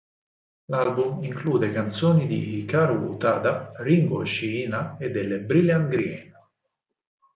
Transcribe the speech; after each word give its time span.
L'album 0.69 1.23
include 1.23 1.71
canzoni 1.71 2.25
di 2.25 2.57
Hikaru 2.61 3.03
Utada, 3.07 3.71
Ringo 3.81 4.25
Shiina 4.25 4.97
e 4.97 5.11
delle 5.11 5.37
Brilliant 5.41 5.89
Green. 5.89 6.33